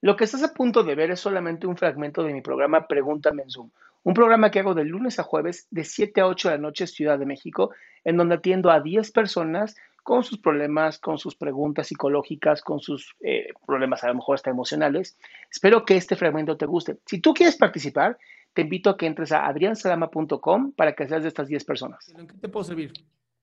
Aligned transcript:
Lo 0.00 0.16
que 0.16 0.24
estás 0.24 0.44
a 0.44 0.54
punto 0.54 0.84
de 0.84 0.94
ver 0.94 1.10
es 1.10 1.20
solamente 1.20 1.66
un 1.66 1.76
fragmento 1.76 2.22
de 2.22 2.32
mi 2.32 2.40
programa 2.40 2.86
Pregúntame 2.86 3.42
en 3.42 3.50
Zoom, 3.50 3.70
un 4.04 4.14
programa 4.14 4.50
que 4.50 4.60
hago 4.60 4.74
de 4.74 4.84
lunes 4.84 5.18
a 5.18 5.24
jueves 5.24 5.66
de 5.70 5.84
7 5.84 6.20
a 6.20 6.26
8 6.26 6.48
de 6.48 6.54
la 6.54 6.60
noche 6.60 6.86
Ciudad 6.86 7.18
de 7.18 7.26
México, 7.26 7.70
en 8.04 8.16
donde 8.16 8.36
atiendo 8.36 8.70
a 8.70 8.80
10 8.80 9.10
personas 9.10 9.76
con 10.04 10.24
sus 10.24 10.38
problemas, 10.38 10.98
con 10.98 11.18
sus 11.18 11.34
preguntas 11.34 11.88
psicológicas, 11.88 12.62
con 12.62 12.80
sus 12.80 13.14
eh, 13.20 13.48
problemas 13.66 14.04
a 14.04 14.08
lo 14.08 14.14
mejor 14.14 14.36
hasta 14.36 14.50
emocionales. 14.50 15.18
Espero 15.50 15.84
que 15.84 15.96
este 15.96 16.16
fragmento 16.16 16.56
te 16.56 16.64
guste. 16.64 16.96
Si 17.04 17.20
tú 17.20 17.34
quieres 17.34 17.56
participar, 17.56 18.16
te 18.54 18.62
invito 18.62 18.90
a 18.90 18.96
que 18.96 19.06
entres 19.06 19.32
a 19.32 19.46
adriansalama.com 19.46 20.72
para 20.72 20.94
que 20.94 21.06
seas 21.06 21.22
de 21.22 21.28
estas 21.28 21.48
10 21.48 21.64
personas. 21.64 22.08
¿En 22.16 22.26
qué 22.26 22.34
te 22.38 22.48
puedo 22.48 22.64
servir? 22.64 22.92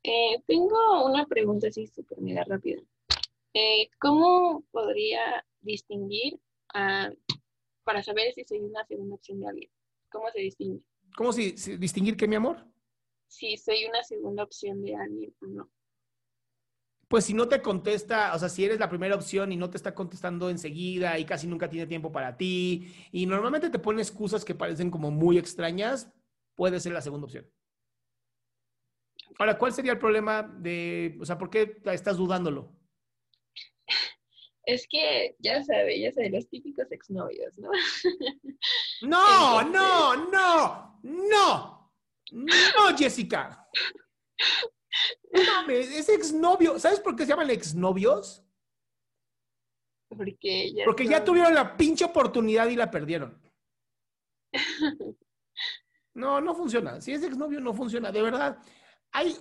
Eh, 0.03 0.41
tengo 0.47 1.05
una 1.05 1.25
pregunta 1.25 1.67
así 1.67 1.85
súper 1.85 2.19
mega 2.19 2.43
rápida. 2.45 2.81
Eh, 3.53 3.89
¿Cómo 3.99 4.63
podría 4.71 5.45
distinguir 5.61 6.39
para 7.83 8.03
saber 8.03 8.33
si 8.33 8.43
soy 8.43 8.59
una 8.59 8.85
segunda 8.85 9.15
opción 9.15 9.39
de 9.39 9.47
alguien? 9.47 9.71
¿Cómo 10.09 10.29
se 10.31 10.39
distingue? 10.39 10.81
¿Cómo 11.15 11.31
si, 11.31 11.57
si 11.57 11.77
distinguir 11.77 12.17
qué, 12.17 12.27
mi 12.27 12.35
amor? 12.35 12.65
Si 13.27 13.57
soy 13.57 13.85
una 13.85 14.03
segunda 14.03 14.43
opción 14.43 14.83
de 14.83 14.95
alguien 14.95 15.35
o 15.41 15.47
no. 15.47 15.71
Pues 17.07 17.25
si 17.25 17.33
no 17.33 17.47
te 17.47 17.61
contesta, 17.61 18.33
o 18.33 18.39
sea, 18.39 18.49
si 18.49 18.65
eres 18.65 18.79
la 18.79 18.89
primera 18.89 19.15
opción 19.15 19.51
y 19.51 19.57
no 19.57 19.69
te 19.69 19.77
está 19.77 19.93
contestando 19.93 20.49
enseguida 20.49 21.19
y 21.19 21.25
casi 21.25 21.45
nunca 21.45 21.69
tiene 21.69 21.85
tiempo 21.85 22.11
para 22.11 22.35
ti 22.35 22.93
y 23.11 23.25
normalmente 23.27 23.69
te 23.69 23.79
pone 23.79 24.01
excusas 24.01 24.43
que 24.43 24.55
parecen 24.55 24.89
como 24.89 25.11
muy 25.11 25.37
extrañas, 25.37 26.11
puede 26.55 26.79
ser 26.79 26.93
la 26.93 27.01
segunda 27.01 27.25
opción. 27.25 27.47
Ahora, 29.37 29.57
¿cuál 29.57 29.73
sería 29.73 29.91
el 29.91 29.99
problema 29.99 30.43
de, 30.43 31.17
o 31.21 31.25
sea, 31.25 31.37
por 31.37 31.49
qué 31.49 31.77
estás 31.85 32.17
dudándolo? 32.17 32.75
Es 34.65 34.87
que, 34.87 35.35
ya 35.39 35.63
sabes, 35.63 35.99
ya 35.99 36.11
sabes, 36.11 36.31
los 36.31 36.49
típicos 36.49 36.91
exnovios, 36.91 37.57
¿no? 37.57 37.69
No, 39.01 39.61
no, 39.61 40.15
no, 40.15 40.99
no, 41.03 41.91
no, 42.31 42.97
Jessica. 42.97 43.67
No 45.31 45.69
es 45.69 46.09
exnovio. 46.09 46.79
¿Sabes 46.79 46.99
por 46.99 47.15
qué 47.15 47.23
se 47.23 47.29
llaman 47.29 47.49
exnovios? 47.49 48.43
Porque 50.07 50.73
ya, 50.73 50.85
Porque 50.85 51.07
ya 51.07 51.23
tuvieron 51.23 51.53
la 51.53 51.75
pinche 51.75 52.05
oportunidad 52.05 52.67
y 52.67 52.75
la 52.75 52.89
perdieron. 52.89 53.41
No, 56.15 56.39
no 56.39 56.55
funciona. 56.55 57.01
Si 57.01 57.11
es 57.11 57.23
exnovio, 57.23 57.59
no 57.59 57.73
funciona. 57.73 58.09
De 58.09 58.21
verdad, 58.21 58.57
hay 59.11 59.35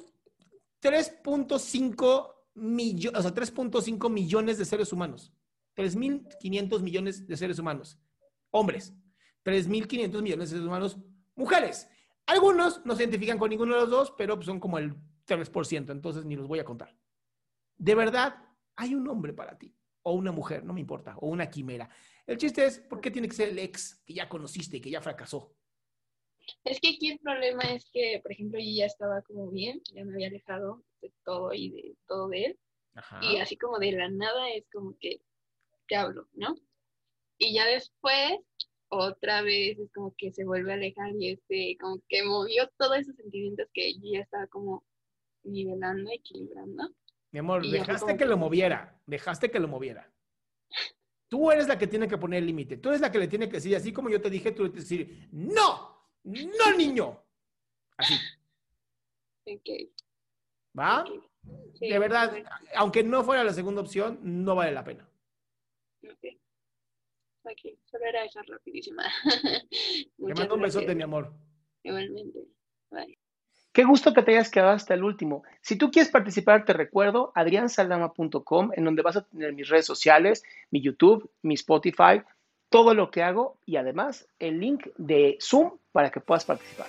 3.5 0.83 2.35
millones, 2.55 3.19
o 3.19 3.23
sea, 3.23 3.35
3.5 3.35 4.11
millones 4.11 4.59
de 4.59 4.65
seres 4.65 4.93
humanos. 4.93 5.33
3.500 5.77 6.81
millones 6.83 7.27
de 7.27 7.37
seres 7.37 7.59
humanos. 7.59 7.99
Hombres. 8.51 8.95
3.500 9.45 10.23
millones 10.23 10.51
de 10.51 10.57
seres 10.57 10.67
humanos. 10.67 10.99
Mujeres. 11.35 11.89
Algunos 12.27 12.85
no 12.87 12.95
se 12.95 13.03
identifican 13.03 13.39
con 13.39 13.51
ninguno 13.51 13.75
de 13.75 13.81
los 13.83 13.91
dos, 13.91 14.15
pero 14.17 14.41
son 14.43 14.61
como 14.61 14.79
el 14.79 14.95
3%, 15.27 15.91
entonces 15.91 16.25
ni 16.25 16.37
los 16.37 16.49
voy 16.49 16.59
a 16.59 16.65
contar. 16.65 16.97
De 17.77 17.95
verdad, 17.95 18.37
hay 18.77 18.95
un 18.95 19.07
hombre 19.09 19.33
para 19.33 19.59
ti, 19.59 19.77
o 20.03 20.13
una 20.13 20.33
mujer, 20.33 20.65
no 20.65 20.73
me 20.73 20.81
importa, 20.81 21.17
o 21.19 21.29
una 21.29 21.51
quimera. 21.51 21.91
El 22.27 22.39
chiste 22.39 22.65
es, 22.65 22.79
¿por 22.79 23.01
qué 23.01 23.11
tiene 23.11 23.29
que 23.29 23.35
ser 23.35 23.51
el 23.51 23.59
ex 23.59 24.03
que 24.07 24.15
ya 24.15 24.29
conociste 24.29 24.81
que 24.81 24.91
ya 24.91 25.03
fracasó? 25.03 25.55
Es 26.65 26.81
que 26.81 26.91
aquí 26.91 27.11
el 27.11 27.19
problema 27.19 27.63
es 27.63 27.89
que, 27.93 28.21
por 28.23 28.33
ejemplo, 28.33 28.59
yo 28.59 28.71
ya 28.71 28.87
estaba 28.87 29.23
como 29.23 29.51
bien, 29.51 29.81
ya 29.93 30.05
me 30.05 30.15
había 30.15 30.29
alejado 30.29 30.83
de 31.01 31.13
todo 31.25 31.53
y 31.53 31.71
de 31.71 31.97
todo 32.07 32.29
de 32.29 32.45
él. 32.47 32.59
Y 33.23 33.39
así 33.39 33.57
como 33.57 33.79
de 33.79 33.93
la 33.93 34.09
nada 34.09 34.51
es 34.51 34.65
como 34.73 34.97
que 34.99 35.21
te 35.89 35.97
hablo, 35.97 36.29
¿no? 36.35 36.55
Y 37.39 37.55
ya 37.55 37.67
después, 37.67 38.39
otra 38.89 39.43
vez 39.43 39.79
es 39.79 39.91
como 39.93 40.15
que 40.17 40.33
se 40.33 40.45
vuelve 40.45 40.73
a 40.73 40.75
alejar 40.77 41.11
y 41.19 41.33
este, 41.33 41.77
como 41.81 42.01
que 42.09 42.23
movió 42.23 42.71
todos 42.79 42.99
esos 42.99 43.17
sentimientos 43.17 43.67
que 43.73 43.95
yo 43.95 44.13
ya 44.13 44.21
estaba 44.21 44.47
como 44.47 44.85
nivelando, 45.43 46.11
equilibrando. 46.13 46.91
Mi 47.33 47.41
amor, 47.41 47.67
dejaste 47.67 48.17
que 48.17 48.25
lo 48.27 48.37
moviera, 48.37 49.01
dejaste 49.07 49.51
que 49.51 49.59
lo 49.59 49.67
moviera. 49.67 50.09
Tú 51.29 51.51
eres 51.51 51.67
la 51.67 51.77
que 51.77 51.89
tiene 51.89 52.07
que 52.07 52.17
poner 52.17 52.39
el 52.39 52.47
límite, 52.47 52.77
tú 52.77 52.91
eres 52.91 53.01
la 53.01 53.11
que 53.11 53.19
le 53.19 53.27
tiene 53.27 53.49
que 53.49 53.57
decir, 53.57 53.75
así 53.75 53.93
como 53.93 54.09
yo 54.09 54.21
te 54.21 54.31
dije, 54.31 54.53
tú 54.53 54.63
le 54.63 54.71
tienes 54.71 54.89
que 54.89 54.97
decir, 54.97 55.29
no, 55.33 55.94
no 56.25 56.77
niño. 56.77 57.21
Así. 57.97 58.15
Ok. 59.47 59.91
¿Va? 60.79 61.05
de 61.81 61.99
verdad, 61.99 62.33
aunque 62.75 63.03
no 63.03 63.23
fuera 63.23 63.45
la 63.45 63.53
segunda 63.53 63.83
opción, 63.83 64.19
no 64.23 64.55
vale 64.55 64.73
la 64.73 64.83
pena. 64.83 65.09
Ok. 66.03 66.37
Ok, 67.45 67.79
solo 67.85 68.07
era 68.07 68.25
esa 68.25 68.43
rapidísima. 68.43 69.05
Te 69.71 70.35
mando 70.35 70.55
un 70.55 70.63
besote, 70.63 70.95
mi 70.95 71.03
amor. 71.03 71.33
Igualmente. 71.83 72.41
Bye. 72.91 73.19
Qué 73.75 73.85
gusto 73.85 74.15
que 74.15 74.23
te 74.23 74.31
hayas 74.31 74.51
quedado 74.51 74.71
hasta 74.71 74.95
el 74.95 75.03
último. 75.03 75.43
Si 75.61 75.77
tú 75.77 75.91
quieres 75.91 76.11
participar, 76.11 76.65
te 76.65 76.73
recuerdo 76.73 77.33
adriansaldama.com, 77.35 78.71
en 78.73 78.85
donde 78.85 79.03
vas 79.03 79.17
a 79.17 79.27
tener 79.27 79.53
mis 79.53 79.69
redes 79.69 79.85
sociales, 79.85 80.45
mi 80.71 80.81
YouTube, 80.81 81.29
mi 81.43 81.55
Spotify, 81.55 82.23
todo 82.75 82.93
lo 82.93 83.13
que 83.13 83.23
hago 83.23 83.57
y 83.67 83.77
además 83.77 84.27
el 84.41 84.59
link 84.59 84.89
de 84.99 85.39
Zoom 85.41 85.79
para 85.93 86.11
que 86.11 86.19
puedas 86.19 86.45
participar. 86.45 86.89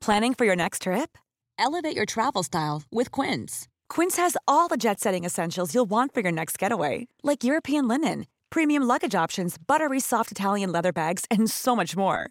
Planning 0.00 0.34
for 0.34 0.44
your 0.44 0.56
next 0.56 0.82
trip? 0.82 1.16
Elevate 1.56 1.94
your 1.94 2.06
travel 2.06 2.42
style 2.42 2.82
with 2.90 3.12
Quince. 3.12 3.68
Quince 3.88 4.16
has 4.16 4.36
all 4.48 4.66
the 4.66 4.76
jet 4.76 4.98
setting 4.98 5.24
essentials 5.24 5.72
you'll 5.72 5.88
want 5.88 6.12
for 6.12 6.22
your 6.22 6.32
next 6.32 6.58
getaway, 6.58 7.06
like 7.22 7.44
European 7.44 7.86
linen, 7.86 8.26
premium 8.50 8.82
luggage 8.82 9.14
options, 9.14 9.58
buttery 9.58 10.00
soft 10.00 10.32
Italian 10.32 10.72
leather 10.72 10.92
bags, 10.92 11.24
and 11.30 11.48
so 11.48 11.76
much 11.76 11.96
more. 11.96 12.30